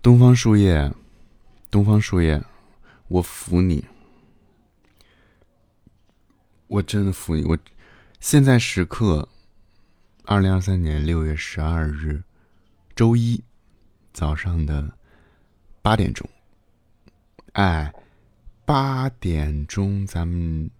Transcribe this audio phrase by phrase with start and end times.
[0.00, 0.92] 东方树叶，
[1.70, 2.40] 东方树叶，
[3.08, 3.84] 我服你，
[6.68, 7.44] 我真的服你。
[7.44, 7.58] 我
[8.20, 9.28] 现在时刻，
[10.24, 12.22] 二零二三年六月十二日，
[12.94, 13.42] 周一
[14.12, 14.96] 早上的
[15.82, 16.28] 八点钟。
[17.54, 17.92] 哎，
[18.64, 20.70] 八点钟，咱们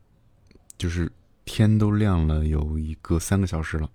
[0.79, 1.11] 就是
[1.45, 3.91] 天都亮了，有一个三个小时了。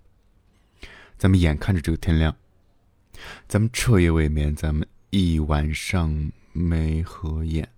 [1.16, 2.36] 咱们眼看着这个天亮，
[3.48, 4.86] 咱们彻夜未眠，咱们。
[5.16, 7.68] 一晚上没合眼，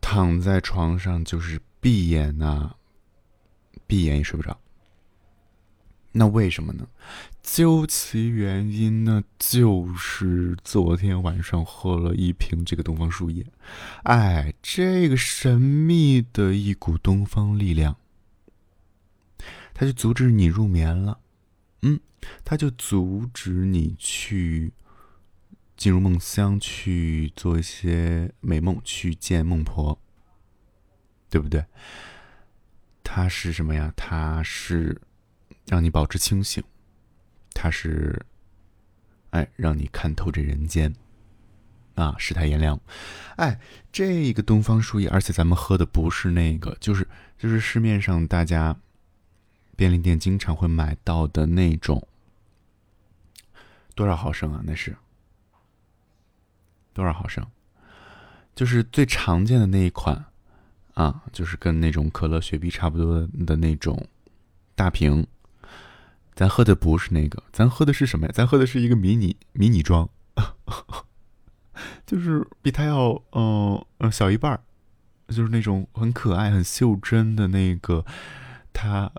[0.00, 2.76] 躺在床上就是闭眼呐，
[3.84, 4.56] 闭眼也睡不着。
[6.12, 6.86] 那为什么呢？
[7.42, 13.44] 究其原因呢，就是昨天晚上喝了一瓶这个东方树叶。
[14.04, 17.96] 哎，这个神秘的一股东方力量，
[19.74, 21.18] 它就阻止你入眠了。
[21.80, 21.98] 嗯，
[22.44, 24.72] 它就阻止你去。
[25.82, 29.98] 进入梦乡去做一些美梦，去见孟婆，
[31.28, 31.66] 对不对？
[33.02, 33.92] 它是什么呀？
[33.96, 35.00] 它是
[35.66, 36.62] 让你保持清醒，
[37.52, 38.24] 它是
[39.30, 40.94] 哎让你看透这人间
[41.96, 42.80] 啊，世态炎凉。
[43.34, 43.58] 哎，
[43.90, 48.76] 这个东方树叶，而且咱们喝的不是那个，就是就是市面上大家
[49.74, 52.06] 便利店经常会买到的那种，
[53.96, 54.62] 多少毫升啊？
[54.64, 54.96] 那是。
[56.92, 57.46] 多少毫升？
[58.54, 60.26] 就是最常见的那一款，
[60.94, 64.06] 啊，就是跟那种可乐、雪碧差不多的那种
[64.74, 65.26] 大瓶。
[66.34, 68.32] 咱喝的不是那个，咱喝的是什么呀？
[68.34, 70.08] 咱喝的是一个迷你迷你装，
[72.06, 74.60] 就是比它要嗯嗯小一半儿
[75.28, 78.04] 就是那种很可爱、很袖珍的那个。
[78.72, 79.10] 它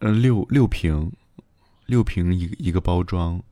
[0.00, 1.12] 嗯六六瓶，
[1.86, 3.42] 六瓶一一个包装，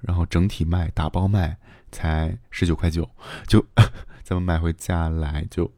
[0.00, 1.58] 然后整体卖打包卖。
[1.92, 3.08] 才十九块九，
[3.46, 3.64] 就
[4.24, 5.70] 咱们买回家来就，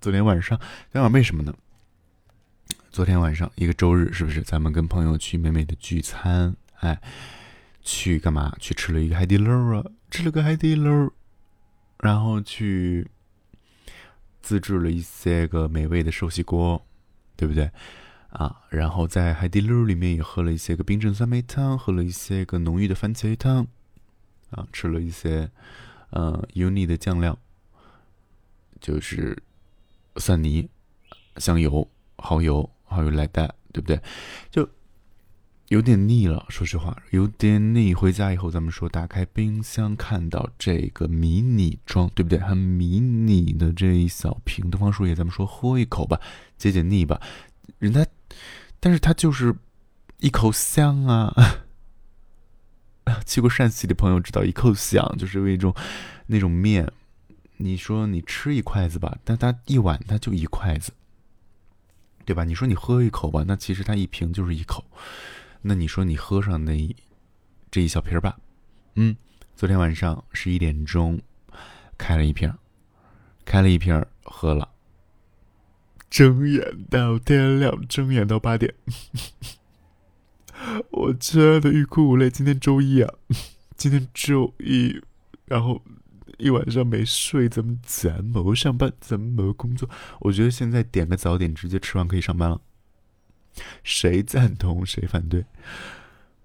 [0.00, 1.52] 昨天晚上，昨天晚上为什么呢？
[2.90, 6.56] 昨天晚上一个周日，是不是咱们跟朋友去美美的聚餐？
[6.78, 7.00] 哎，
[7.82, 8.56] 去干嘛？
[8.58, 11.10] 去吃了一个海底捞啊，吃了个海底捞，
[11.98, 13.08] 然后去
[14.40, 16.84] 自制了一些个美味的寿喜锅，
[17.36, 17.70] 对不对？
[18.30, 23.66] 啊，然后在海底捞里面也喝了一些个冰镇酸梅汤，喝了一些个浓郁的番茄汤。
[24.50, 25.50] 啊，吃了一些，
[26.10, 27.38] 呃，uni 的酱料，
[28.80, 29.40] 就是
[30.16, 30.68] 蒜泥、
[31.36, 34.00] 香油、蚝油，还有来带，对不对？
[34.50, 34.68] 就
[35.68, 37.94] 有点腻了，说实话，有点腻。
[37.94, 42.40] 回家以后，咱们说打开冰箱，看到这个迷你装，对不对？
[42.40, 46.20] 很迷你的这一小瓶东方树叶，咱们说喝一口吧，
[46.58, 47.20] 解解腻吧。
[47.78, 48.04] 人家，
[48.80, 49.54] 但是它就是
[50.18, 51.32] 一口香啊。
[53.26, 55.74] 去过陕西的朋友知道，一口香就是为一种
[56.26, 56.90] 那种面。
[57.56, 60.92] 你说你吃一筷子吧，但它一碗它就一筷子，
[62.24, 62.42] 对吧？
[62.42, 64.82] 你说你喝一口吧，那其实它一瓶就是一口。
[65.60, 66.96] 那你说你喝上那
[67.70, 68.38] 这一小瓶吧，
[68.94, 69.14] 嗯，
[69.54, 71.20] 昨天晚上十一点钟
[71.98, 72.50] 开了一瓶，
[73.44, 74.66] 开了一瓶喝了，
[76.08, 78.74] 睁眼到天亮，睁眼到八点。
[80.90, 82.28] 我真的欲哭无泪。
[82.30, 83.14] 今天周一啊，
[83.76, 85.00] 今天周一，
[85.46, 85.82] 然后
[86.38, 89.88] 一晚上没睡，怎么怎么上班，怎么工作？
[90.20, 92.60] 我觉得现在点个早点，直接吃完可以上班了。
[93.82, 95.44] 谁赞同谁反对？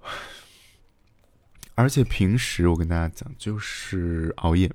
[1.76, 4.72] 而且平时我跟大家讲，就是熬夜。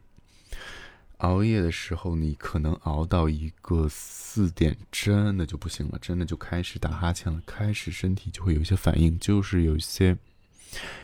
[1.21, 10.17] 熬夜的时候，你可能熬到一个四点，真的就不行了，真的就开始打哈欠了，开始身体就会有一些反应，就是有一些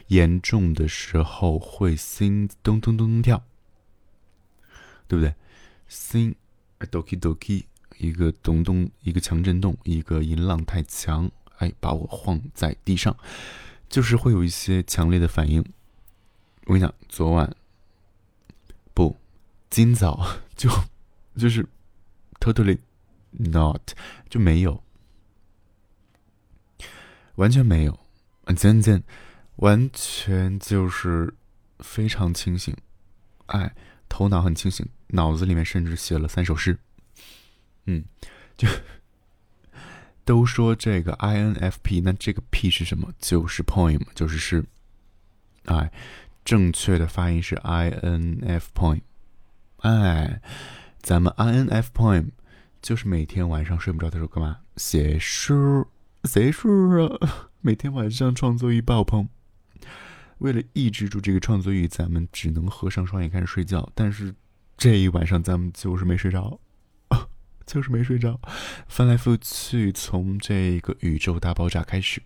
[0.08, 3.44] 严重的时候会心咚咚咚咚跳，
[5.06, 5.34] 对不对？
[5.86, 6.34] 心
[6.90, 7.64] doki doki，
[7.98, 13.14] 一个咚咚，一个强震动，一个音浪太强，哎，把我晃在地上，
[13.88, 15.62] 就是会有一些强烈的反应。
[16.64, 17.54] 我跟你讲，昨晚。
[19.70, 20.70] 今早 就
[21.36, 21.66] 就是
[22.40, 22.78] totally
[23.30, 23.92] not
[24.30, 24.82] 就没有，
[27.34, 27.98] 完全没有，
[28.56, 29.02] 真真
[29.56, 31.34] 完全就是
[31.80, 32.74] 非常清醒，
[33.46, 33.74] 哎，
[34.08, 36.78] 头脑很清醒，脑子里面甚至写了三首诗，
[37.84, 38.04] 嗯，
[38.56, 38.66] 就
[40.24, 43.12] 都说这个 INFP，那这个 P 是什么？
[43.18, 44.64] 就是 poem，就是诗，
[45.66, 45.92] 哎，
[46.44, 49.00] 正确的发音是 INF poem。
[49.86, 50.40] 哎，
[51.00, 52.30] 咱们 I N F poem
[52.82, 54.58] 就是每天晚上睡不着的时候干嘛？
[54.76, 55.86] 写诗，
[56.24, 56.68] 写诗
[56.98, 57.48] 啊！
[57.62, 59.28] 每天晚上创作欲爆棚。
[60.38, 63.88] 为了抑制住这个创作欲，咱们只能合上双眼开始睡觉。
[63.94, 64.34] 但是
[64.76, 66.58] 这一晚上咱们就是没睡着，
[67.64, 68.40] 就是没睡着，
[68.88, 72.20] 翻来覆去，从这个宇宙大爆炸开始，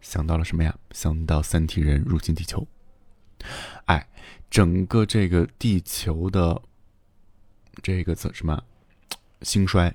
[0.00, 0.78] 想到了什么呀？
[0.92, 2.68] 想到三体人入侵地球。
[3.86, 4.08] 哎，
[4.50, 6.62] 整个这个地球的
[7.82, 8.62] 这个怎什么
[9.42, 9.94] 兴衰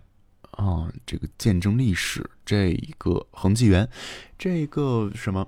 [0.52, 0.92] 啊？
[1.06, 3.90] 这个见证历史，这一个恒纪元，
[4.38, 5.48] 这个什么？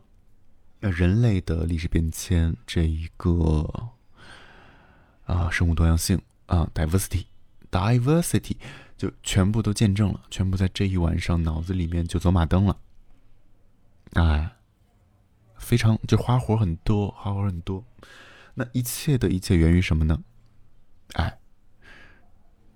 [0.79, 3.89] 人类的历史变迁，这一个
[5.23, 8.57] 啊，生物多样性啊，diversity，diversity，
[8.97, 12.77] 就全部都见证了，全部在这一晚上脑子里面就走马灯了，
[14.15, 14.51] 哎，
[15.55, 17.81] 非常就花活很多，花活很多。
[18.55, 20.23] 那一切的一切源于什么呢？
[21.13, 21.39] 哎，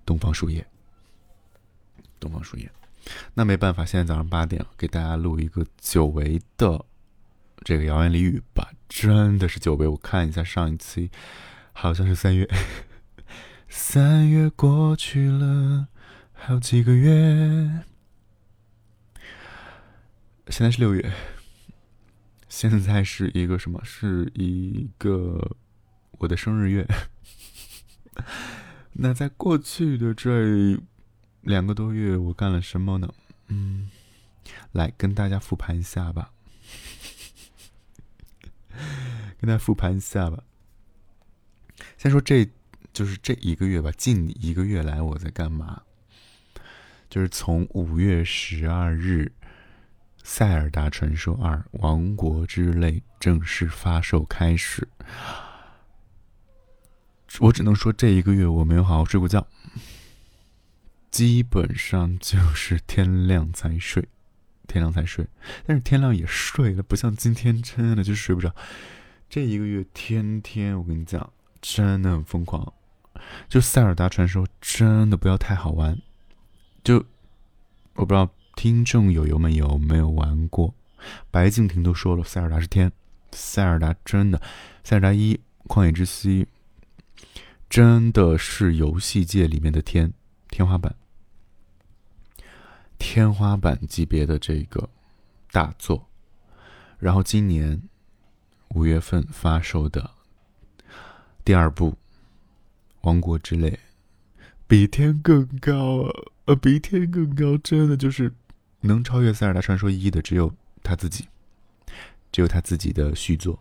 [0.06, 0.66] 东方树叶，
[2.20, 2.72] 东方树叶。
[3.34, 6.86] 那没办法，现在早上八点给大家录一个久违的。
[7.64, 9.88] 这个谣言俚语吧，真的是久违。
[9.88, 11.10] 我看一下上一期，
[11.74, 12.48] 好像是三月。
[13.68, 15.88] 三月过去了
[16.32, 17.84] 好几个月，
[20.48, 21.12] 现在是六月，
[22.48, 23.82] 现在是一个什么？
[23.84, 25.58] 是一个
[26.20, 26.86] 我的生日月。
[28.94, 30.80] 那在过去的这
[31.42, 33.14] 两个多月，我干了什么呢？
[33.48, 33.90] 嗯，
[34.72, 36.32] 来跟大家复盘一下吧。
[39.40, 40.44] 跟大家复盘一下吧。
[41.98, 42.50] 先说这
[42.92, 45.84] 就是这一个月吧，近一个月来我在干嘛？
[47.10, 49.32] 就是从五月十二日
[50.24, 54.88] 《塞尔达传说二：王国之泪》正式发售开始，
[57.40, 59.46] 我只能说这一个月我没有好好睡过觉，
[61.12, 64.08] 基本上就是天亮才睡，
[64.68, 65.28] 天亮才睡，
[65.66, 68.54] 但是天亮也睡了，不像今天真的就是睡不着。
[69.30, 71.32] 这一个月天天，我跟你讲，
[71.62, 72.74] 真的很疯狂。
[73.50, 76.00] 就《塞尔达传说》真的不要太好玩。
[76.84, 77.04] 就
[77.96, 80.74] 我不知道听众友友们有没有玩过。
[81.30, 82.90] 白敬亭都说了，《塞尔达》是天，
[83.32, 84.40] 《塞尔达》真的，
[84.84, 86.44] 《塞尔达一：旷野之息》
[87.70, 90.14] 真的是游戏界里面的天
[90.50, 90.96] 天花板，
[92.98, 94.90] 天花板级别的这个
[95.52, 96.08] 大作。
[97.00, 97.82] 然后今年。
[98.76, 100.12] 五月份发售的
[101.46, 101.92] 第二部
[103.00, 103.72] 《王国之泪》，
[104.68, 106.12] 比天更高啊！
[106.48, 108.34] 呃，比天更高，真的就是
[108.82, 110.54] 能超越《塞尔达传说一》的，只有
[110.84, 111.30] 他自己，
[112.30, 113.58] 只有他自己的续作。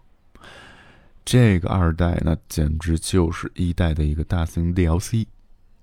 [1.26, 5.26] 这个二代那简直就是一代的一个大型 DLC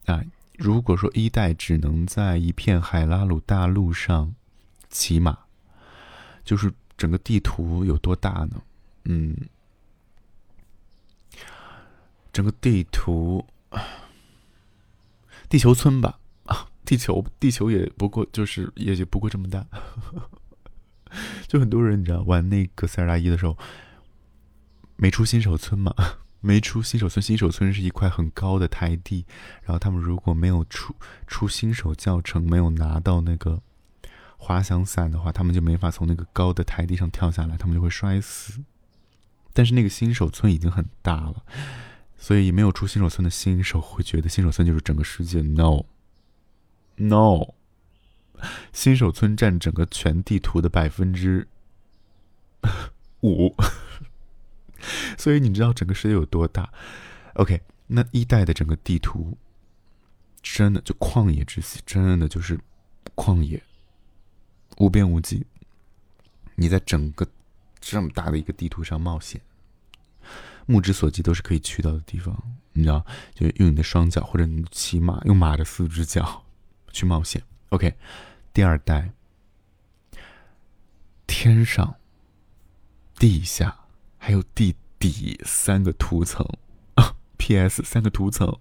[0.06, 0.24] 啊！
[0.57, 4.34] 如果说一代只能在一片海拉鲁大陆上
[4.90, 5.38] 骑马，
[6.45, 8.62] 就是整个地图有多大呢？
[9.04, 9.36] 嗯，
[12.31, 13.45] 整个地图，
[15.50, 19.68] 地球村吧，啊， 地球，地球也不过就是也就不过这么大，
[21.50, 23.57] 就很多人你知道玩那个塞尔达一的时候，
[25.04, 25.94] 没出新手村嘛，
[26.40, 29.26] 没出新手村，新手村是一块很高的台地，
[29.64, 30.96] 然后他们如果没有出
[31.28, 33.62] 出新手教程，没有拿到那个
[34.38, 38.64] 滑翔伞的话，他们就没法从那个高的台地上跳下来，他们就会摔死。
[39.52, 41.44] 但是那个新手村已经很大了，
[42.18, 45.42] 所以没有出新手村的新手会觉得新手村就是整个世界。
[46.95, 47.56] No，No，
[48.72, 51.50] 新手村占整个全地图的百分之
[53.22, 53.54] 五，
[55.18, 56.71] 所以你知道整个世界有多大
[57.35, 59.37] ？OK，那一代的整个地图
[60.42, 62.59] 真的就旷野之息，真的就是
[63.16, 63.61] 旷野，
[64.78, 65.45] 无边无际。
[66.56, 67.28] 你在整个。
[67.85, 69.42] 这么大的一个地图上冒险，
[70.66, 72.33] 目之所及都是可以去到的地方，
[72.71, 73.06] 你知道？
[73.35, 76.45] 就用你的双脚，或者你骑马，用马的四只脚
[76.94, 77.44] 去冒险。
[77.71, 77.94] OK，
[78.54, 79.11] 第二代，
[81.28, 81.97] 天上、
[83.16, 83.82] 地下
[84.25, 86.47] 还有地底三个图层
[87.35, 88.57] ，PS 三个图层，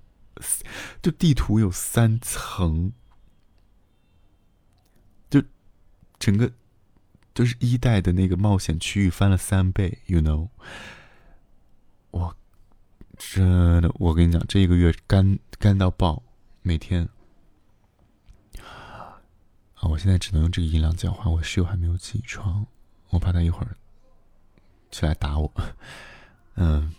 [1.01, 2.91] 就地图有三层，
[5.31, 5.41] 就
[6.19, 6.51] 整个。
[7.33, 10.49] 就是一代的那个冒险区域翻了三倍，you know？
[12.11, 12.37] 我
[13.17, 16.23] 真的，我跟你讲，这个月干干到爆，
[16.61, 17.09] 每天
[18.61, 19.17] 啊！
[19.83, 22.67] 我现在只能用这个音量讲话，我室友还没有起床，
[23.09, 23.77] 我怕他一会儿
[24.93, 25.53] 起来打我。
[26.55, 26.95] 嗯，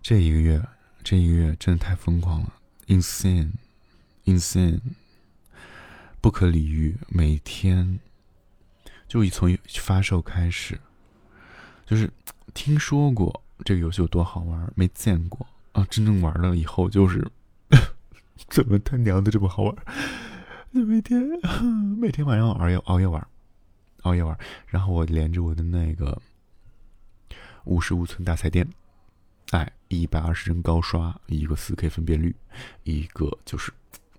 [0.00, 0.66] 这一个月，
[1.04, 2.54] 这一个月真的太疯狂了
[2.86, 4.80] ，insane，insane，
[6.22, 7.98] 不可理喻，每天。
[9.08, 10.80] 就从发售开始，
[11.86, 12.10] 就是
[12.54, 15.86] 听说过这个游戏有多好玩，没见过啊！
[15.88, 17.24] 真正玩了以后，就是
[18.50, 19.76] 怎么他娘的这么好玩？
[20.74, 21.22] 就每天
[21.96, 23.24] 每天晚上熬夜熬夜玩，
[24.02, 24.36] 熬夜玩。
[24.66, 26.20] 然后我连着我的那个
[27.66, 28.66] 五十五寸大彩电，
[29.50, 32.34] 哎，一百二十帧高刷，一个四 K 分辨率，
[32.84, 33.72] 一个就是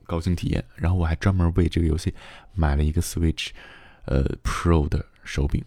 [0.06, 0.64] 高清体验。
[0.76, 2.14] 然后我还专门为这个游戏
[2.54, 3.50] 买了一个 Switch，
[4.06, 5.64] 呃，Pro 的手柄。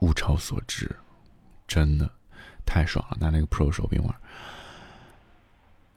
[0.00, 0.96] 物超所值，
[1.68, 2.10] 真的
[2.64, 3.18] 太爽了！
[3.20, 4.14] 拿那个 Pro 手柄玩。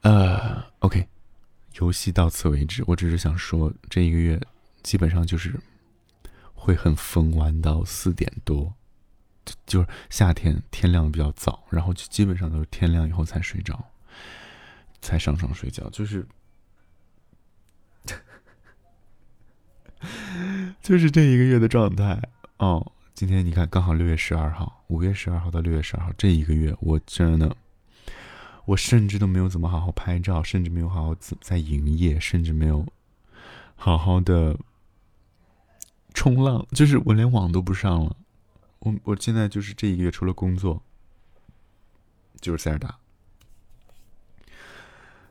[0.02, 1.08] 呃，OK，
[1.80, 2.84] 游戏到此为止。
[2.86, 4.42] 我只是想说，这一个月
[4.82, 5.58] 基本上就是
[6.54, 8.74] 会很疯，玩到四点多，
[9.66, 13.84] 就是夏天天亮比较早，然后就基本上都是天亮以后才睡着，
[15.02, 16.26] 才上床睡觉，就是
[20.82, 22.22] 就是这一个月的状态
[22.58, 22.92] 哦。
[23.14, 27.56] 今天你看，刚好六月十二号，五月十二号到六月十二号这一个月，我真的，
[28.66, 32.86] 我甚至都没有怎么好好拍照，甚至没有好好在营业，甚至没有
[33.76, 34.58] 好好的
[36.14, 38.16] 冲浪，就是我连网都不上了。
[38.84, 40.84] 我我现在就是这一个月，除了工作，
[42.42, 43.00] 就是塞尔达。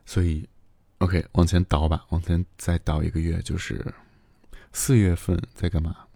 [0.05, 0.49] 所以
[0.97, 3.93] ，OK，往前倒吧，往前再倒一个月，就是
[4.71, 6.07] 四月份在干嘛？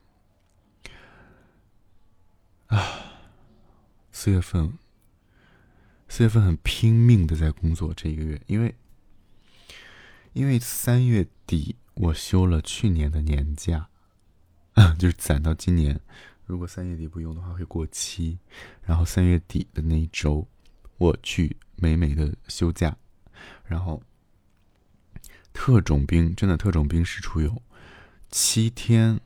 [2.65, 3.21] 啊，
[4.11, 4.73] 四月份，
[6.09, 8.75] 四月份很拼命的在工作这一个月，因为，
[10.33, 13.89] 因为三月底我休了去年的年假，
[14.73, 16.01] 啊 就是攒到今年，
[16.47, 18.39] 如果三月底不用的话会过期，
[18.81, 20.47] 然后三月底的那一周，
[20.97, 22.97] 我去美美的休假，
[23.65, 24.01] 然后，
[25.53, 27.61] 特种兵真的特种兵式出游
[28.31, 29.19] 七天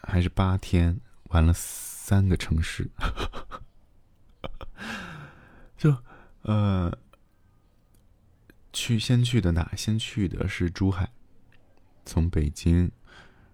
[0.00, 1.52] 还是八天，玩了。
[2.04, 2.90] 三个城市，
[5.78, 5.96] 就
[6.42, 6.98] 呃，
[8.72, 9.72] 去先去的哪？
[9.76, 11.12] 先去的是珠海，
[12.04, 12.90] 从北京，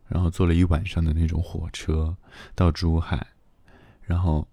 [0.08, 2.16] 然后坐了一晚上的那种火车
[2.54, 3.26] 到珠海，
[4.02, 4.46] 然后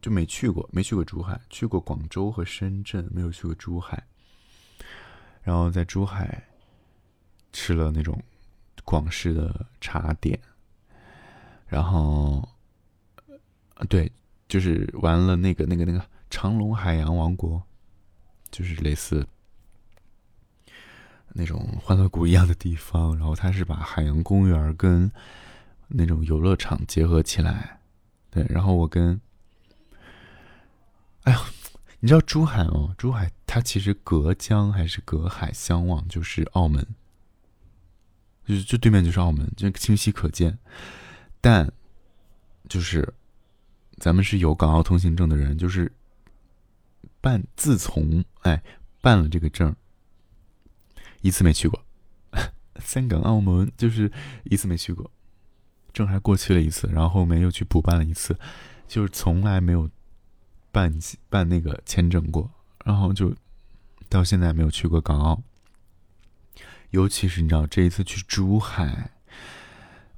[0.00, 4.02] 就没去过，没去过珠海，去过广州和深圳，没有去过珠海。
[5.42, 6.42] 然后在珠海
[7.52, 8.20] 吃了那种
[8.84, 10.40] 广式的茶点。
[11.66, 12.48] 然后，
[13.88, 14.10] 对，
[14.48, 17.62] 就是玩了那个、那个、那个长隆海洋王国，
[18.50, 19.26] 就是类似
[21.32, 23.16] 那种欢乐谷一样的地方。
[23.16, 25.10] 然后它是把海洋公园跟
[25.88, 27.80] 那种游乐场结合起来。
[28.30, 29.20] 对，然后我跟，
[31.22, 31.40] 哎呀，
[32.00, 32.94] 你知道珠海哦？
[32.98, 36.86] 珠海它其实隔江还是隔海相望，就是澳门，
[38.44, 40.58] 就就对面就是澳门，就清晰可见。
[41.40, 41.72] 但，
[42.68, 43.14] 就是，
[43.98, 45.90] 咱们是有港澳通行证的人，就是
[47.20, 48.62] 办自从哎
[49.00, 49.74] 办了这个证，
[51.26, 51.80] 一次没去过，
[52.80, 54.10] 香港澳门就是
[54.44, 55.10] 一次没去过，
[55.92, 58.38] 证还过期了一次，然后后面又去补办了一次，
[58.86, 59.90] 就是从来没有
[60.70, 60.92] 办
[61.28, 62.50] 办那个签证过，
[62.84, 63.34] 然后就
[64.08, 65.42] 到现在没有去过港澳，
[66.90, 69.10] 尤其是你知道这一次去珠海。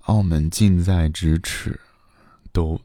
[0.02, 1.80] 澳门近在咫尺，
[2.50, 2.80] 都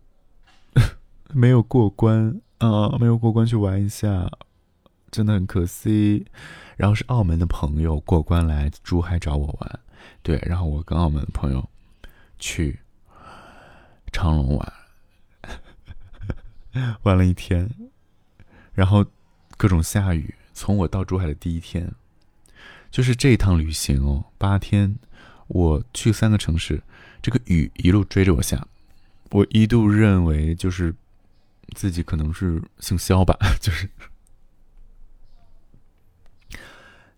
[1.32, 2.98] 没有过关啊！
[3.00, 4.30] 没有过关去玩一下，
[5.13, 6.25] 真的很可惜。
[6.75, 9.79] 然后是澳门的朋友过关来珠海找我玩，
[10.24, 11.70] 对，然后我跟澳门的朋友
[12.39, 12.79] 去
[14.12, 14.74] 长隆玩，
[17.03, 17.70] 玩了一天，
[18.74, 19.05] 然后
[19.55, 20.34] 各种下雨。
[20.55, 21.91] 从我到珠海的第一天，
[22.91, 24.98] 就是这一趟旅行哦，八天，
[25.48, 26.82] 我去三个城市。
[27.22, 28.67] 这个雨一路追着我下，
[29.32, 30.93] 我一度认为就是
[31.75, 33.89] 自己可能是姓肖吧， 就是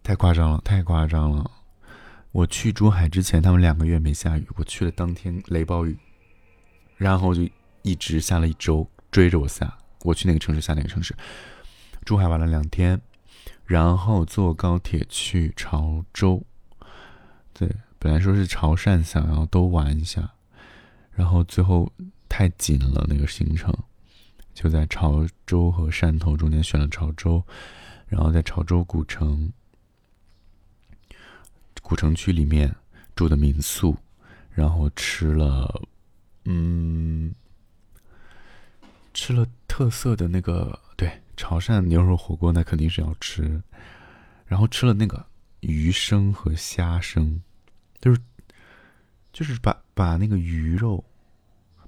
[0.05, 1.49] 太夸张了，太夸张了。
[2.31, 5.97] 我去珠海之前，他们两个月没下雨，我去了当天雷暴雨，
[6.95, 7.49] 然后就
[7.81, 9.75] 一直下了一周，追着我下。
[10.03, 11.15] 我去哪个城市下哪个城市，
[12.05, 13.01] 珠海玩了两天，
[13.65, 16.45] 然后坐高铁去潮州，
[17.51, 17.67] 对。
[17.97, 20.29] 本来说是潮汕想要都玩一下，
[21.13, 21.91] 然后最后
[22.29, 23.75] 太紧了那个行程，
[24.53, 27.43] 就在潮州和汕头中间选了潮州，
[28.05, 29.51] 然后在潮州古城
[31.87, 32.75] 古城区里面
[33.15, 33.95] 住的民宿，
[34.49, 35.83] 然后吃了
[36.45, 37.31] 嗯
[39.13, 43.61] 吃了特色的那个对潮汕牛肉火锅，那肯定是要吃，
[44.47, 45.23] 然后吃了那个
[45.59, 47.39] 鱼生和虾生。
[48.01, 48.19] 就是，
[49.31, 51.05] 就是把把那个鱼肉，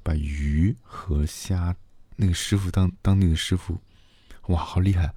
[0.03, 1.75] 把鱼和虾，
[2.15, 3.81] 那个师傅当当地的师傅，
[4.49, 5.11] 哇，好厉害！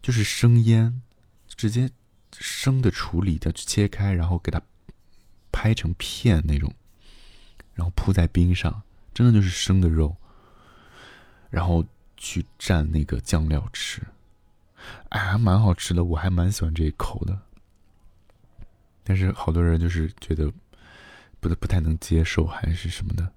[0.00, 1.02] 就是生腌，
[1.48, 1.90] 直接
[2.32, 4.60] 生的处理的切开，然后给它
[5.50, 6.72] 拍成片那种，
[7.74, 8.82] 然后铺在冰上，
[9.12, 10.16] 真的就是生的肉，
[11.50, 11.84] 然后
[12.16, 14.02] 去蘸那个酱料吃，
[15.08, 17.38] 哎，还蛮好吃的，我还蛮喜欢这一口的。
[19.02, 20.52] 但是好多人就是觉得
[21.40, 23.32] 不不太能接受，还是什么的。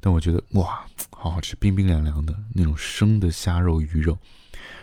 [0.00, 4.18] 但我觉得哇，好好吃，冰冰凉凉的那种生的虾肉、鱼肉，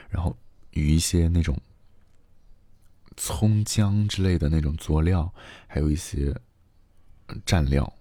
[0.10, 0.36] 然后。
[0.76, 1.56] 与一些那种
[3.16, 5.34] 葱姜之类的那种佐料，
[5.68, 6.36] 还有一些
[7.46, 7.94] 蘸料，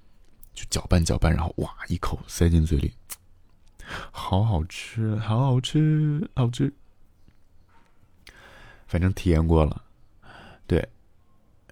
[0.52, 2.95] 就搅拌搅拌，然后哇，一口塞进嘴里，
[4.11, 6.73] 好好吃，好好吃，好吃。
[8.87, 9.85] 反正体验过了，
[10.66, 10.88] 对。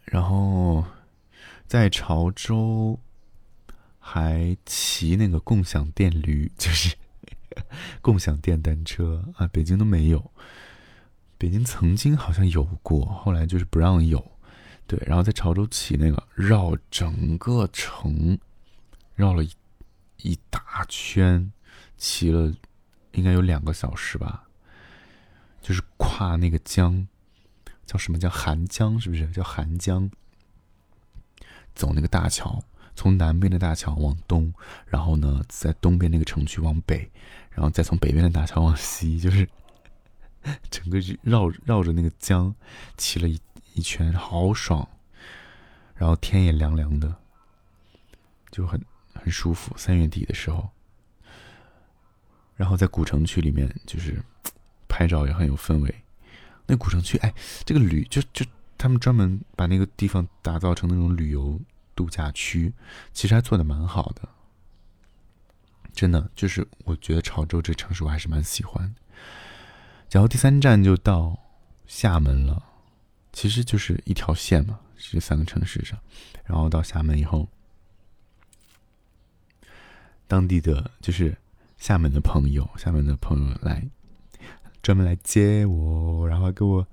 [0.07, 0.85] 然后
[1.67, 2.99] 在潮州
[3.99, 6.97] 还骑那个共享电驴，就是
[8.01, 10.31] 共享电单车啊，北京都没有。
[11.41, 14.23] 北京曾经好像有过，后来就是不让有，
[14.87, 15.03] 对。
[15.07, 18.39] 然后在潮州骑那个绕整个城，
[19.15, 19.51] 绕了一
[20.19, 21.51] 一大圈，
[21.97, 22.53] 骑了
[23.13, 24.45] 应该有两个小时吧。
[25.63, 27.09] 就是跨那个江，
[27.87, 29.01] 叫什么叫韩江？
[29.01, 30.11] 是不是叫韩江？
[31.75, 32.63] 走那个大桥，
[32.95, 34.53] 从南边的大桥往东，
[34.85, 37.11] 然后呢，在东边那个城区往北，
[37.51, 39.49] 然后再从北边的大桥往西， 就是。
[40.71, 42.55] 整个绕绕着那个江
[42.97, 43.41] 骑了一
[43.75, 44.89] 一圈，好爽，
[45.95, 47.15] 然后天也凉凉的，
[48.51, 48.83] 就很
[49.15, 49.77] 很舒服。
[49.77, 50.71] 三月底的时候，
[52.57, 54.23] 然后在古城区里面，就是
[54.89, 55.95] 拍照也很有氛围。
[56.67, 58.47] 那古城区，哎，这个旅就就
[58.79, 61.61] 他们专门把那个地方打造成那种旅游
[61.95, 62.73] 度假区，
[63.13, 64.29] 其实还做的蛮好的。
[65.93, 68.95] 真的，就是我觉得潮州这城市我还是蛮喜欢。
[70.11, 71.39] 然后第三站就到
[71.87, 72.61] 厦门了，
[73.33, 75.97] 其实就是一条线嘛，这三个城市上。
[76.45, 77.49] 然后到厦门以后，
[80.27, 81.37] 当地的就是
[81.79, 83.87] 厦门的朋友，厦门的朋友来
[84.83, 86.85] 专门来接我，然后给我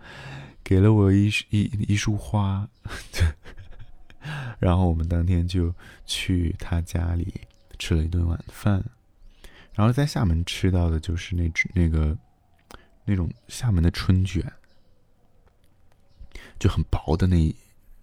[0.63, 2.69] 给了我一一一束花，
[4.59, 5.73] 然后我们当天就
[6.05, 7.33] 去他家里
[7.79, 8.85] 吃了一顿晚饭。
[9.73, 12.15] 然后在厦门吃到的就是那那个。
[13.09, 14.43] 那种厦门的春卷，
[16.59, 17.55] 就很薄的那，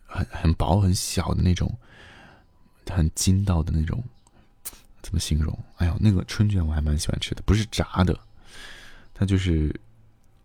[0.07, 1.71] 很很薄很小的那种，
[2.88, 4.03] 很筋道的那种，
[5.03, 5.57] 怎么形容？
[5.77, 8.19] 哎呦，那个春卷我还蛮喜欢吃的，不是炸的，
[9.12, 9.79] 它就是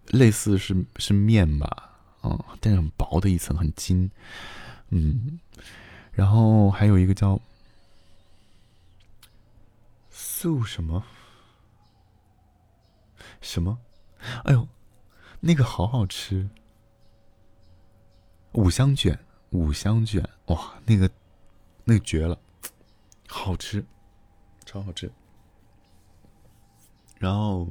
[0.08, 4.12] 类似是是面吧，嗯，但是很薄的一层，很筋，
[4.90, 5.40] 嗯，
[6.12, 7.40] 然后还有一个叫
[10.10, 11.02] 素什么
[13.40, 13.80] 什么。
[14.44, 14.68] 哎呦，
[15.40, 16.50] 那个好好吃！
[18.54, 19.18] 五香卷，
[19.52, 21.10] 五香卷，哇，那个，
[21.84, 22.38] 那个绝了，
[23.28, 23.86] 好吃，
[24.66, 25.12] 超好吃。
[27.18, 27.68] 然后，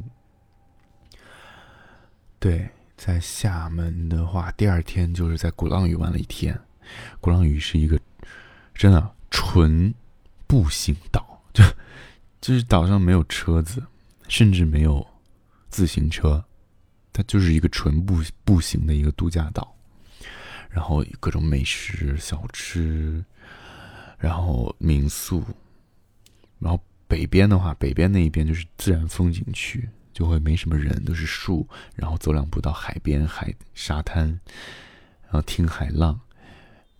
[2.38, 6.58] 对，在厦门的话，第二天就是在鼓浪屿玩了一天。
[7.20, 8.00] 鼓浪屿是一个
[8.74, 9.92] 真的纯
[10.46, 11.62] 步行岛，就
[12.40, 13.82] 就是岛上没有车子，
[14.28, 15.06] 甚至没有。
[15.68, 16.44] 自行车，
[17.12, 19.76] 它就是一个纯步步行的一个度假岛，
[20.68, 23.24] 然后各种美食小吃，
[24.18, 25.44] 然后民宿，
[26.58, 34.28] 然后北边的话，北边那一边就是自然风景区，就会没什么人，都是树，然后走两步到海边海沙滩，
[35.24, 36.20] 然后听海浪，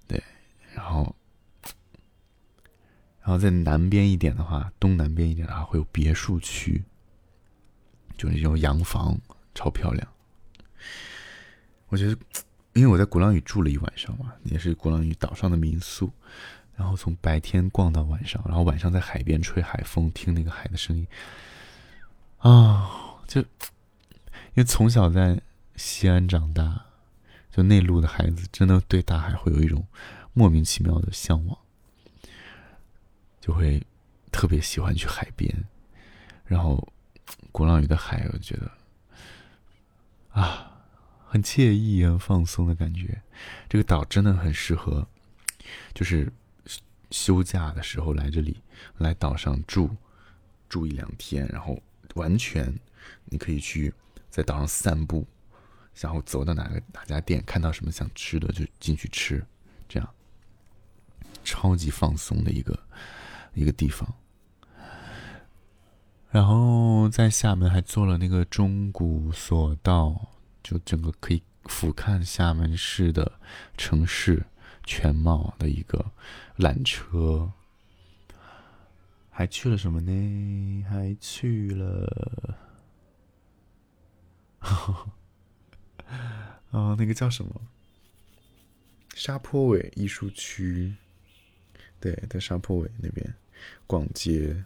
[0.06, 0.22] 对，
[0.74, 1.14] 然后，
[3.20, 6.84] 然后在南边一点的话，东南边一点的话，会有别墅区。
[8.18, 9.18] 就那种洋房，
[9.54, 10.06] 超漂亮。
[11.88, 12.18] 我觉得，
[12.74, 16.12] 因为我在鼓浪屿住了一晚上嘛，也是鼓浪屿岛上的民宿，
[16.76, 21.06] 然后从白天逛到晚上，然后晚上在海边吹海风，听那个海的声音，
[22.40, 22.90] 啊，
[23.26, 23.46] 就因
[24.56, 25.40] 为从小在
[25.76, 26.84] 西安长大，
[27.50, 29.86] 就内陆的孩子，真的对大海会有一种
[30.34, 31.58] 莫名其妙的向往，
[33.40, 33.82] 就会
[34.30, 35.64] 特别喜欢去海边，
[36.44, 36.86] 然后。
[37.52, 38.70] 鼓浪屿的海，我觉得
[40.30, 40.84] 啊，
[41.26, 43.22] 很惬意、很放松的感觉。
[43.68, 45.06] 这个岛真的很适合，
[45.94, 46.32] 就是
[47.10, 48.60] 休假的时候来这里，
[48.98, 49.90] 来岛上住
[50.68, 51.80] 住一两天，然后
[52.14, 52.72] 完全
[53.24, 53.92] 你可以去
[54.30, 55.26] 在岛上散步，
[56.00, 59.44] 然后走到哪个哪家店，看到什么想吃的就进去吃，
[59.88, 60.08] 这样
[61.44, 62.78] 超级放松的一个
[63.54, 64.12] 一个地方。
[66.30, 70.28] 然后在厦门还坐了那个钟鼓索道，
[70.62, 73.40] 就整个可以俯瞰厦门市的
[73.76, 74.44] 城市
[74.84, 76.12] 全貌的一个
[76.58, 77.52] 缆车。
[79.30, 80.84] 还去了什么呢？
[80.90, 82.58] 还去了，
[86.70, 87.60] 哦，那个叫什么？
[89.14, 90.94] 沙坡尾艺术区。
[92.00, 93.34] 对，在沙坡尾那边
[93.86, 94.64] 逛街。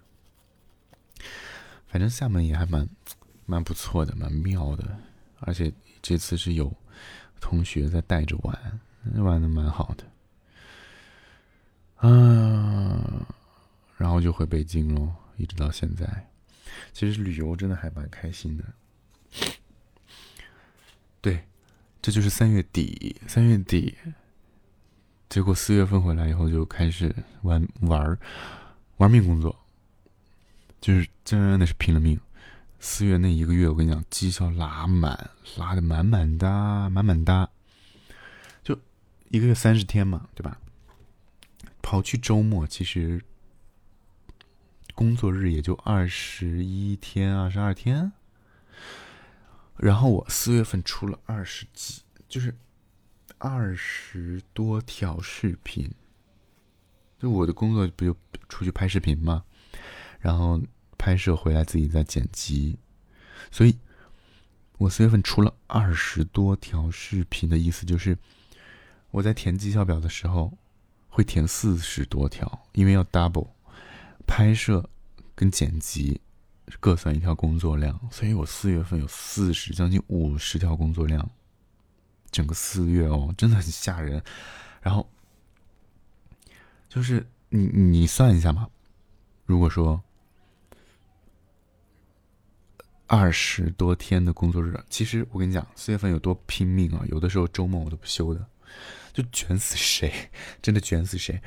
[1.93, 2.89] 反正厦门也还蛮
[3.45, 4.97] 蛮不错的，蛮妙的，
[5.41, 6.73] 而且这次是有
[7.39, 8.81] 同学在带着玩，
[9.23, 10.07] 玩的蛮好的。
[11.97, 13.27] 啊，
[13.99, 16.31] 然后就回北京喽，一直到现在。
[16.95, 18.65] 其实旅游真的还蛮开心的。
[21.21, 21.45] 对，
[22.01, 23.95] 这就是三月底，三月底，
[25.29, 28.19] 结果四月份回来以后就开始玩玩
[28.97, 29.55] 玩命工作。
[30.83, 32.21] 就是真的是拼了命，
[32.81, 37.49] 四月那一个月，我跟你讲，绩效拉满，拉的满满的，满满的。
[38.64, 38.77] 就
[39.31, 40.59] 一个月三十天嘛，对吧？
[41.83, 43.23] 刨去周末，其实
[44.92, 48.11] 工作日也就二十一天、二十二天。
[49.77, 52.53] 然后我四月份出了二十几，就是
[53.38, 55.88] 二十多条视频。
[57.21, 58.16] 就我的工作不就
[58.49, 59.45] 出去拍视频嘛？
[60.21, 60.61] 然后
[61.03, 62.79] 拍摄回来自己再剪辑，
[63.51, 63.77] 所以
[64.79, 68.17] 我四月份出了二十多条视频的意思就是，
[69.11, 70.57] 我在填绩效表的时候
[71.09, 73.49] 会填四十多条，因为要 double
[74.29, 74.88] 拍摄
[75.35, 76.21] 跟剪辑
[76.79, 81.29] 各算一条工作量，所以我四月份有四十将近五十条工作量，
[82.31, 84.23] 整个四月哦真的很吓人。
[84.81, 85.11] 然后
[86.88, 88.69] 就是你你算一下嘛，
[89.47, 90.01] 如果说。
[93.14, 97.05] 二十多天的工作日，其实我跟你讲，四月份有多拼命啊！
[97.11, 98.42] 有的时候周末我都不休的，
[99.12, 100.11] 就卷死谁，
[100.62, 101.38] 真的卷死谁。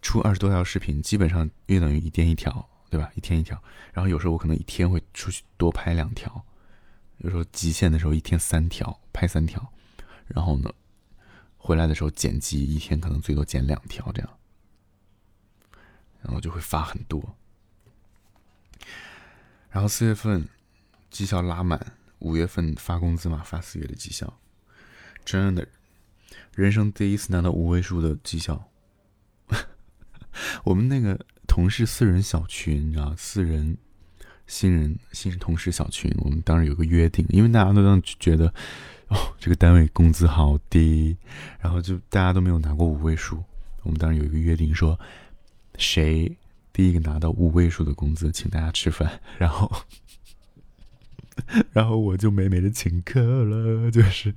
[0.00, 3.10] 出二十多条视频，基本上约等于一天一条，对吧？
[3.16, 3.60] 一天一条。
[3.92, 6.46] 然后有时候我可能一天会出去多拍两条，
[7.18, 9.72] 有时候极限的时候一天三条，拍三条。
[10.28, 10.72] 然后呢，
[11.56, 14.30] 回来的时候剪辑，一天可能最多剪两条这样，
[16.22, 17.20] 然后就会发很多。
[19.74, 20.48] 然后四月份
[21.10, 24.38] 绩效拉满，五月份发工资嘛，发四月的绩效，
[25.24, 25.66] 真的，
[26.54, 28.70] 人生第一次拿到五位数的绩效。
[30.62, 33.76] 我们那个同事四人小群，你知道，四人
[34.46, 38.46] 新人新同事小群，我们当时有个约定，因为大家都当觉得
[39.08, 41.16] 哦，这个单位工资好低，
[41.58, 43.42] 然后就大家都没有拿过五位数，
[43.82, 44.96] 我们当时有一个约定说，
[45.78, 46.32] 谁。
[46.74, 49.70] 第一个拿到五位数的工资，请大家吃饭， 然后，
[51.72, 54.34] 然后我就美美的请客了，就是，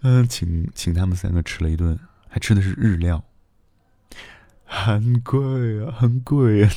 [0.00, 3.22] 嗯，请请他们三个吃了一顿，还吃的是日料，
[4.64, 6.70] 很贵啊，很贵啊，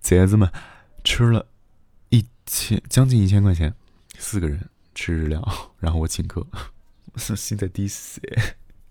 [0.00, 0.48] 姐子们
[1.02, 1.48] 吃了
[2.10, 3.74] 一千将近一千块钱，
[4.16, 6.46] 四个人吃日料，然后我请客，
[7.16, 8.20] 心在滴血，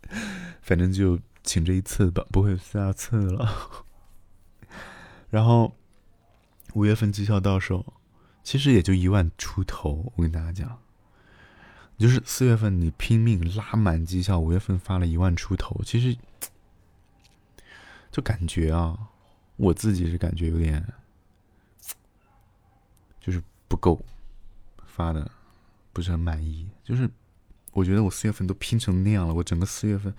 [0.61, 3.85] 反正就请这一次吧，不会有下次了。
[5.29, 5.75] 然后
[6.73, 7.93] 五月份绩效到手，
[8.43, 10.11] 其实也就一万出头。
[10.15, 10.79] 我跟大家讲，
[11.97, 16.17] 就是四月份你拼命拉满绩效，五月份发了一万出头，其实
[18.11, 18.97] 就感觉啊，
[19.57, 20.83] 我自己是感觉有点
[23.19, 24.03] 就是不够，
[24.85, 25.29] 发的
[25.93, 26.67] 不是很满意。
[26.83, 27.07] 就是
[27.73, 30.11] 我觉得我四月份都拼成那样了，我整个四月份，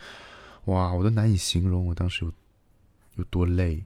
[0.66, 2.33] 哇，我都难以形容我当时有
[3.16, 3.85] 有多累。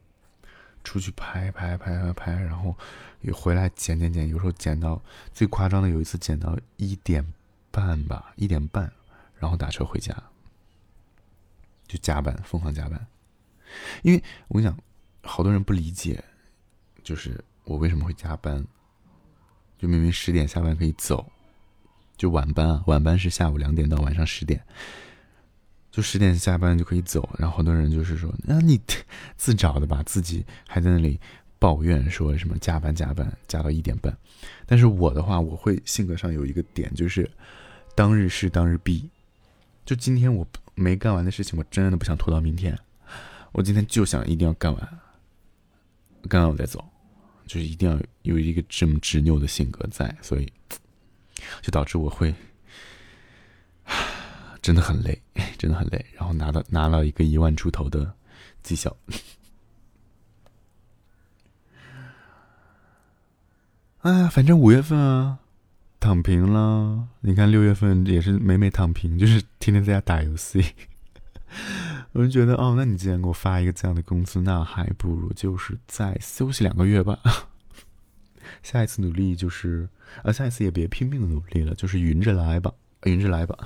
[0.85, 2.77] 出去拍拍拍拍拍，然后
[3.23, 7.27] 又回来剪剪剪，有时候剪到最夸张的，有一次剪到一点
[7.71, 8.93] 半吧，一点半，
[9.39, 10.15] 然后打车回家，
[11.89, 13.07] 就加班，疯狂加班。
[14.03, 14.79] 因为我跟你讲，
[15.23, 16.23] 好多人不理解，
[17.03, 18.65] 就是我为什么会加班，
[19.79, 21.33] 就明明十点下班可以走，
[22.17, 24.65] 就晚班啊，晚班是下午两点到晚上十点。
[25.95, 28.81] 就十点下班就可以走，然后好多人就是说，那你
[29.39, 31.21] 自找的吧，自己还在那里
[31.61, 34.13] 抱怨说什么加班加班加到一点半。
[34.67, 37.31] 但是我的话，我会性格上有一个点，就是
[37.95, 39.09] 当日事当日毕。
[39.87, 42.77] 就今天我没干完的事情，我真的不想拖到明天。
[43.53, 44.99] 我今天就想一定要干完，
[46.29, 46.85] 干完我再走，
[47.47, 50.53] 就是一定要有一个这么执拗的性格在，所以
[51.63, 52.35] 就导致我会。
[54.65, 55.21] 真的很累，
[55.59, 56.03] 真的很累。
[56.15, 58.11] 然后拿到拿了一个一万出头的
[58.63, 58.97] 绩效，
[64.01, 65.39] 哎呀，反正五月份啊，
[66.01, 67.07] 躺平了。
[67.21, 70.65] 你看六月份也是每每躺平，就是天天在家打游戏。
[72.13, 77.19] 我就觉得，哦，那你既然给我发一个这样的工资，那还不如就是再休息两个月吧。
[78.63, 79.87] 下一次努力就是，
[80.23, 82.73] 啊，下一次也别拼命的努力了，就是匀着来吧，
[83.03, 83.59] 匀着来吧。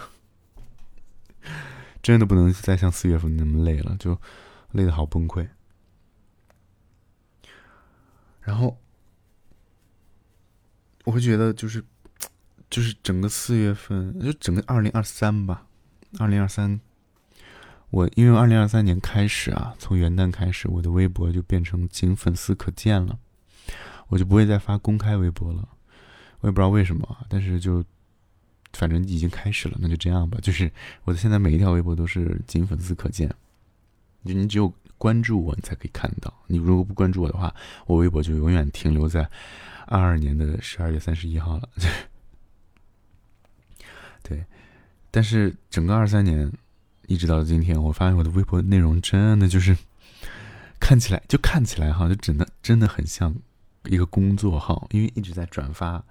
[2.03, 4.19] 真的不能再像四月份那么累了，就
[4.73, 5.49] 累得好崩溃。
[8.41, 8.79] 然后
[11.05, 11.85] 我会觉得，就是，
[12.71, 15.67] 就是整个四月份，就整个二零二三吧，
[16.19, 16.81] 二零二三。
[17.91, 23.19] 我因为二零二三年开始啊，从元旦开始，我的微博就变成仅粉丝可见了，
[24.09, 25.69] 我就不会再发公开微博了。
[26.41, 27.85] 我也不知道为什么，但是就
[28.73, 30.39] 反正已经开始了，那就这样吧。
[30.43, 30.71] 就是
[31.05, 33.29] 我的现在每一条微博都是仅粉丝可见，
[34.25, 36.33] 就你只有关注我，你才可以看到。
[36.47, 37.55] 你如果不关注我的话，
[37.87, 39.29] 我微博就永远停留在
[39.87, 41.69] 二二年的十二月三十一号了。
[44.23, 44.45] 对，
[45.11, 46.51] 但是整个二三年。
[47.11, 49.75] 一直到今天，我发现我的微博内容真的就是
[50.79, 53.35] 看起来就看起来哈，就真的真的很像
[53.87, 56.05] 一个工作号，因为一直在转发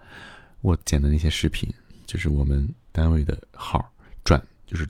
[0.62, 1.72] 我剪的那些视频，
[2.08, 3.94] 就是我们单位的号
[4.24, 4.90] 转，就是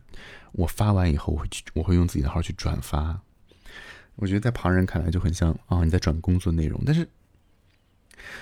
[0.54, 3.20] 我发完以后，我会去我会用自己的号去转发。
[4.16, 7.06] 我觉得在旁人看来就很像啊，你在转工作内容，但是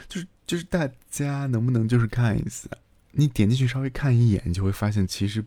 [0.08, 2.70] 就是就是大家能不能就是看一下，
[3.12, 5.44] 你点进去稍微看一眼，你就会发现其实。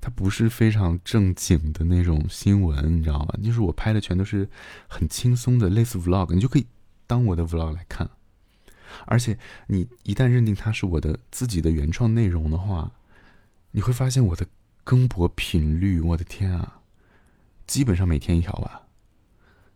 [0.00, 3.34] 它不是非常正经的那种新闻，你知道吗？
[3.44, 4.48] 就是我拍的全都是
[4.88, 6.66] 很轻松的，类似 vlog，你就可以
[7.06, 8.08] 当我的 vlog 来看。
[9.06, 12.92] 而且你一旦认定它是我的自己的原创内容的话，
[13.72, 14.46] 你会发现我的
[14.84, 16.80] 更博频率，我的天啊，
[17.66, 18.82] 基本上每天一条吧。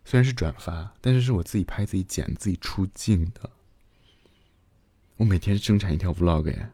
[0.04, 3.50] 虽然是转发，但是是我自己拍、自己剪、自己出镜的。
[5.16, 6.70] 我每天生产一条 vlog 耶。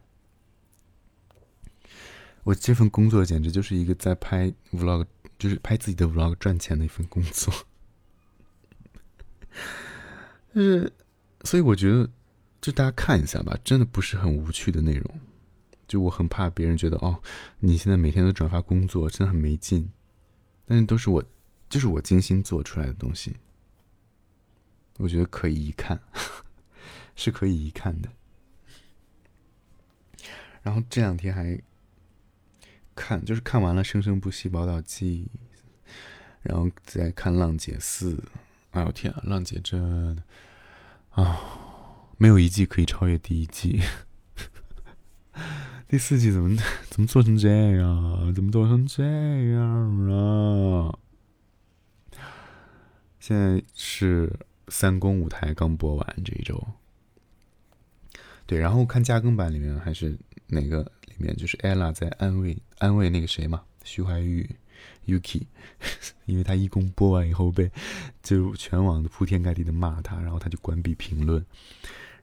[2.45, 5.05] 我这份工作简直就是一个在拍 vlog，
[5.37, 7.53] 就是拍自己的 vlog 赚钱的一份工作。
[10.55, 10.93] 就是，
[11.43, 12.09] 所以我觉得，
[12.67, 15.21] 就大家看一下吧，真的不是很无趣的内容。
[15.87, 17.23] 就我很怕别人觉得，哦，
[17.61, 19.89] 你现在每天都转发工作，真的很没劲。
[20.65, 21.23] 但是都是我，
[21.69, 23.37] 就是我精心做出来的东西。
[24.97, 26.01] 我觉得可以一看，
[27.15, 28.09] 是可以一看的。
[30.65, 31.63] 然后这两天还。
[32.97, 35.31] 看，就是看完了《生生不息》《宝岛记》，
[36.43, 38.17] 然后再看《浪姐四》。
[38.73, 40.21] 哎呦天啊，《浪姐》真
[41.11, 41.41] 啊，
[42.19, 43.81] 没有一季可以超越第一季。
[45.89, 46.57] 第四季怎么
[46.91, 48.35] 怎么做成这样？
[48.35, 50.99] 怎么做成这样啊？
[53.21, 54.33] 现在是
[54.69, 56.67] 三公舞台刚播完这一周。
[58.47, 60.91] 对，然后看加更版里面还是哪个？
[61.07, 64.47] 里面就是 ella 在安慰安慰那个谁嘛，徐怀钰
[65.07, 65.47] ，Yuki，
[66.27, 67.71] 因为他一公播完以后被
[68.23, 71.43] 就全网铺天盖地的骂他，然后他就关闭评论，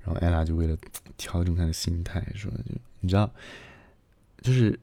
[0.03, 0.77] 然后 ella 就为了
[1.17, 2.51] 调整他的心态，说
[2.99, 3.33] 你知道，
[4.41, 4.79] 就是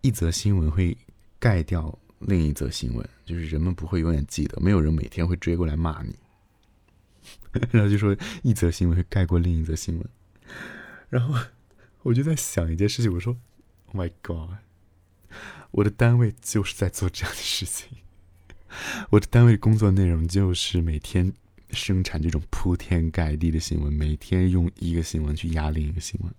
[0.00, 0.96] 一则新闻会
[1.38, 6.14] 盖掉另一则新闻，就是人们不会永远记得，没有人每天会追过来骂你，
[7.70, 10.08] 然后就说一则新闻会盖过另一则新闻，
[11.08, 11.38] 然后。
[12.04, 13.34] 我就在想一件事情，我说
[13.86, 14.58] ，Oh my God，
[15.70, 17.88] 我的单位就是在做这样的事情，
[19.08, 21.32] 我的单位工作内容就是每天
[21.74, 26.32] 生产这种铺天盖地的新闻，每天用一个新闻去压另一个新闻，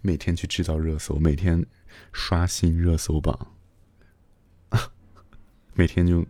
[0.00, 1.64] 每天去制造热搜，每天
[2.12, 3.54] 刷新热搜榜，
[5.74, 6.24] 每天就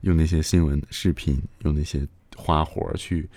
[0.00, 3.28] 用那些新闻视频，用那些花活去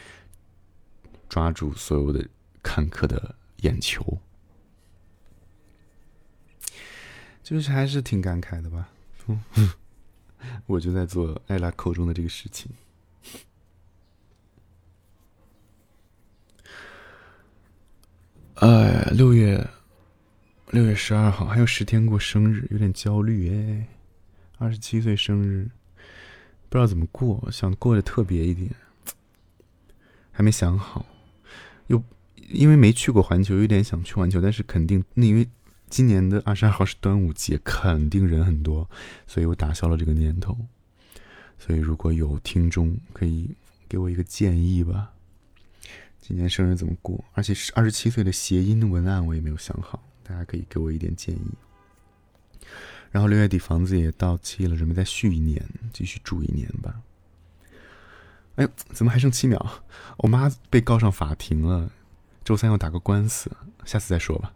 [1.30, 2.28] 抓住所有的
[2.64, 3.36] 看客的。
[3.62, 4.20] 眼球，
[7.42, 8.90] 就是还是挺感慨的吧。
[10.68, 12.70] 我就在做艾拉口中的这个事情。
[18.56, 19.68] 哎，六月
[20.72, 23.88] 六月十二号还有十天过生日，有点焦虑哎。
[24.58, 25.70] 二十七岁生日，
[26.70, 28.72] 不知道怎么过，想过得特别一点，
[30.32, 31.06] 还没想好，
[31.88, 32.02] 又。
[32.50, 35.48] 因为没去过环球，有点想去环球，但是肯定那因为
[35.90, 38.88] 今年的二十二号是端午节，肯定人很多，
[39.28, 40.56] 所以我打消了这个念头。
[41.58, 43.50] 所以如果有听众可以
[43.90, 45.12] 给我一个建议吧，
[46.28, 47.24] 今年生日怎么过？
[47.34, 51.52] 而且是二十七岁的谐音文案我也没有想好，大家可以给我一点建议。
[53.12, 57.00] 然后六月底房子也到期了，准备再续一年，继续住一年吧。
[58.56, 59.84] 哎，怎么还剩七秒？
[60.18, 61.92] 我妈被告上法庭了。
[62.44, 63.52] 周三要打个官司，
[63.86, 64.52] 下次再说吧。